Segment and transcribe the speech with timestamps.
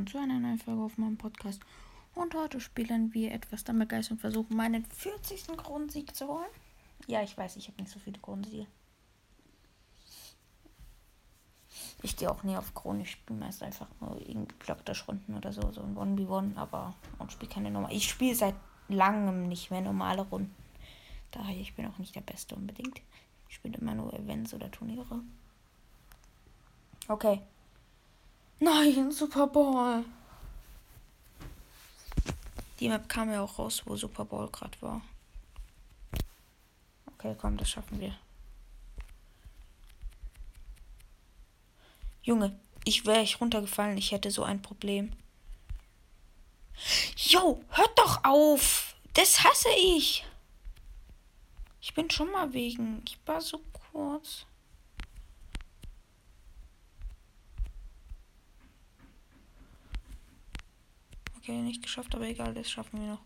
[0.00, 1.60] willkommen zu einer neuen Folge auf meinem Podcast.
[2.14, 5.48] Und heute spielen wir etwas damit Geist und versuchen meinen 40.
[5.58, 6.48] Grundsieg zu holen.
[7.06, 8.66] Ja, ich weiß, ich habe nicht so viele Grundsiege.
[12.02, 15.70] Ich gehe auch nie auf Krone, ich spiele meist einfach nur irgendwie Blockdash-Runden oder so,
[15.70, 17.90] so ein 1v1, aber und spiele keine Nummer.
[17.90, 18.54] Ich spiele seit
[18.88, 20.54] langem nicht mehr normale Runden.
[21.30, 23.02] Daher, ich bin auch nicht der Beste unbedingt.
[23.48, 25.20] Ich spiele immer nur Events oder Turniere.
[27.06, 27.42] Okay.
[28.60, 30.04] Nein, Super Bowl.
[32.78, 35.00] Die Map kam ja auch raus, wo Super Bowl gerade war.
[37.06, 38.14] Okay, komm, das schaffen wir.
[42.22, 45.12] Junge, ich wäre ich runtergefallen, ich hätte so ein Problem.
[47.16, 48.94] Jo, hört doch auf!
[49.14, 50.24] Das hasse ich!
[51.80, 53.02] Ich bin schon mal wegen.
[53.06, 53.58] Ich war so
[53.90, 54.44] kurz.
[61.50, 63.22] Okay, nicht geschafft, aber egal, das schaffen wir noch.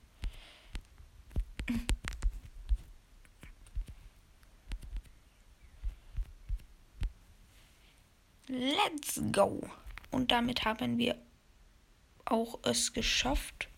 [8.48, 9.60] Let's go.
[10.10, 11.20] Und damit haben wir
[12.24, 13.68] auch es geschafft,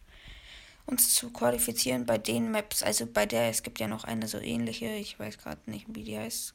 [0.86, 2.84] uns zu qualifizieren bei den Maps.
[2.84, 6.04] Also bei der, es gibt ja noch eine so ähnliche, ich weiß gerade nicht, wie
[6.04, 6.54] die heißt.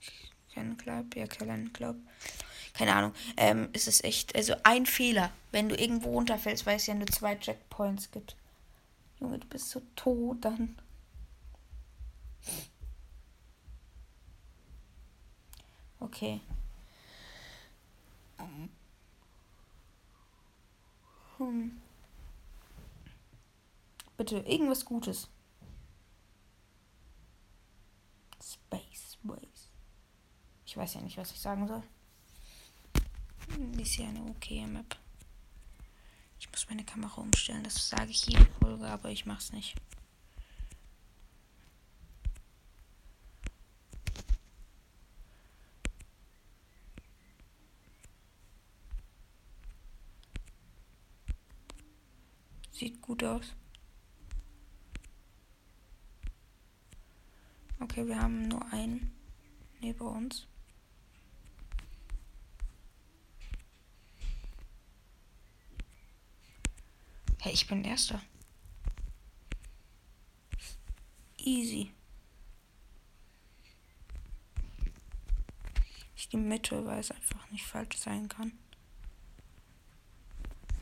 [0.54, 1.98] Kein Club, ja, kein Club
[2.74, 6.88] keine Ahnung, ähm, ist es echt, also ein Fehler, wenn du irgendwo runterfällst, weil es
[6.88, 8.36] ja nur zwei Checkpoints gibt.
[9.20, 10.78] Junge, du bist so tot dann.
[16.00, 16.42] Okay.
[21.42, 21.82] Hm.
[24.16, 25.28] Bitte, irgendwas Gutes.
[28.44, 29.70] Space Ways.
[30.66, 31.82] Ich weiß ja nicht, was ich sagen soll.
[33.78, 34.96] Ist ja eine okay Map.
[36.40, 39.76] Ich muss meine Kamera umstellen, das sage ich jede Folge, aber ich mach's nicht.
[52.72, 53.54] Sieht gut aus.
[57.80, 59.12] Okay, wir haben nur einen
[59.82, 60.48] neben uns.
[67.44, 68.22] Hey, ich bin Erster.
[71.40, 71.92] Easy.
[76.16, 78.52] Ich gehe Mitte, weil es einfach nicht falsch sein kann.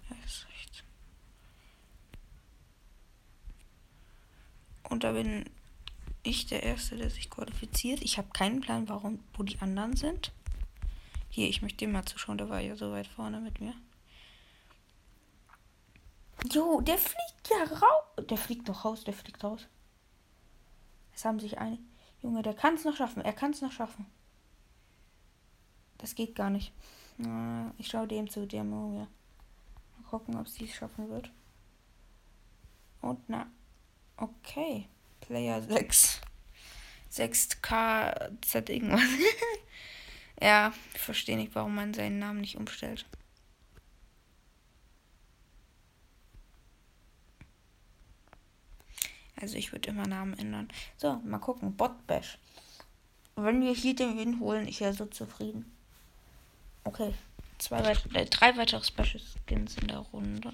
[0.10, 0.84] Ja, ist recht.
[4.84, 5.50] Und da bin
[6.24, 8.02] ich der Erste, der sich qualifiziert.
[8.02, 10.34] Ich habe keinen Plan, warum, wo die anderen sind.
[11.30, 13.76] Hier, ich möchte dem mal zuschauen, der war ja so weit vorne mit mir.
[16.52, 18.26] Jo, der fliegt ja raus.
[18.30, 19.68] Der fliegt doch raus, der fliegt raus.
[21.14, 21.78] Es haben sich eine.
[22.22, 23.24] Junge, der kann es noch schaffen.
[23.24, 24.06] Er kann es noch schaffen.
[25.98, 26.72] Das geht gar nicht.
[27.78, 29.00] Ich schaue dem zu, der Mumie.
[29.00, 31.30] Mal gucken, ob sie es schaffen wird.
[33.02, 33.48] Und na.
[34.18, 34.88] Okay.
[35.22, 36.22] Player 6.
[37.12, 39.02] 6K Z irgendwas.
[40.42, 43.06] ja, ich verstehe nicht, warum man seinen Namen nicht umstellt.
[49.42, 50.70] Also ich würde immer Namen ändern.
[50.98, 51.76] So, mal gucken.
[51.76, 52.38] Botbash.
[53.36, 55.72] Wenn wir hier den Win holen, ich wäre so zufrieden.
[56.84, 57.14] Okay.
[57.58, 57.80] Zwei
[58.14, 60.54] äh, drei weitere Special Skins in der Runde.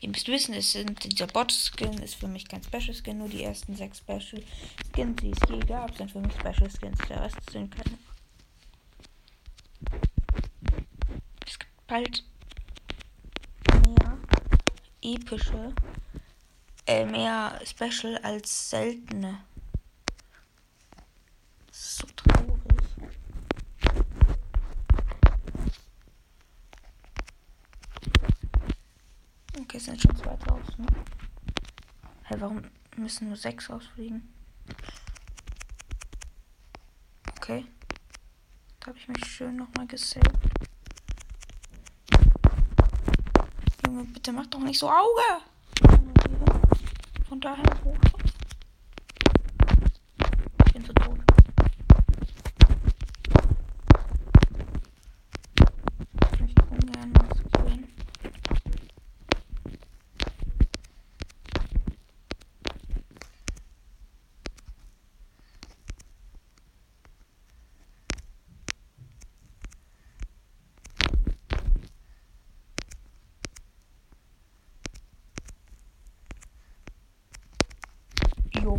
[0.00, 3.44] Ihr müsst wissen, es sind dieser Bot-Skin ist für mich kein Special Skin, nur die
[3.44, 4.42] ersten sechs Special
[4.92, 6.98] Skins, die es je gab, sind für mich Special Skins.
[7.08, 7.98] Der Rest sind keine.
[11.46, 12.24] Es gibt bald
[13.86, 14.18] mehr
[15.02, 15.72] epische
[16.86, 19.44] äh, mehr Special als seltene.
[21.70, 22.58] So traurig.
[29.60, 30.86] Okay, es sind schon zwei draußen.
[32.24, 32.62] Hey, warum
[32.96, 34.32] müssen nur sechs ausfliegen?
[37.36, 37.66] Okay.
[38.80, 40.30] Da habe ich mich schön nochmal gesaved.
[43.86, 45.51] Junge, bitte mach doch nicht so Auge!
[47.32, 47.96] Von daher hoch.
[50.66, 51.18] Ich bin so tot.
[56.34, 57.88] Ich möchte ungern maskieren.
[78.62, 78.78] Jo.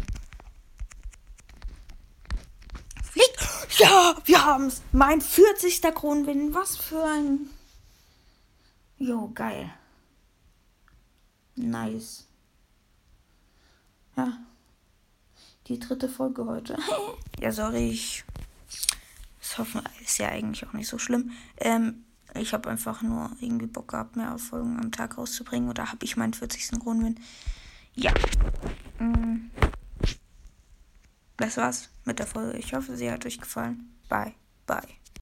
[3.04, 3.63] Fliegt.
[3.78, 4.82] Ja, wir haben's.
[4.92, 5.82] Mein 40.
[5.94, 6.54] Kronenwin.
[6.54, 7.50] Was für ein.
[8.98, 9.74] Jo, geil.
[11.56, 12.28] Nice.
[14.16, 14.38] Ja.
[15.68, 16.78] Die dritte Folge heute.
[17.40, 18.24] ja, sorry, ich.
[19.40, 21.32] Das hoffen, ist ja eigentlich auch nicht so schlimm.
[21.58, 25.70] Ähm, ich habe einfach nur irgendwie Bock gehabt, mehr Folgen am Tag rauszubringen.
[25.70, 26.80] Oder habe ich meinen 40.
[26.80, 27.20] Kronenwin?
[27.96, 28.14] Ja.
[29.00, 29.52] Mm.
[31.38, 32.58] Das war's mit der Folge.
[32.58, 33.96] Ich hoffe, sie hat euch gefallen.
[34.08, 34.34] Bye.
[34.66, 35.03] Bye.